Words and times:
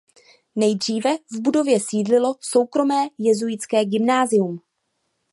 Nejdříve 0.55 1.17
v 1.31 1.41
budově 1.41 1.79
sídlilo 1.79 2.35
soukromé 2.39 3.07
jezuitské 3.17 3.85
gymnázium. 3.85 4.59